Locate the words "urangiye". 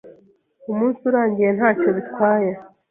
1.09-1.49